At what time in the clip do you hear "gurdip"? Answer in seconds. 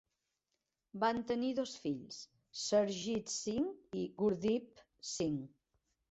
4.23-4.81